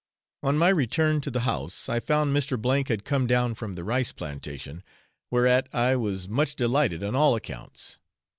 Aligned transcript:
On 0.41 0.57
my 0.57 0.69
return 0.69 1.21
to 1.21 1.29
the 1.29 1.41
house, 1.41 1.87
I 1.87 1.99
found 1.99 2.35
Mr. 2.35 2.87
had 2.87 3.05
come 3.05 3.27
down 3.27 3.53
from 3.53 3.75
the 3.75 3.83
rice 3.83 4.11
plantation, 4.11 4.81
whereat 5.29 5.69
I 5.71 5.95
was 5.95 6.27
much 6.27 6.55
delighted 6.55 7.03
on 7.03 7.13
all 7.13 7.35
accounts. 7.35 7.99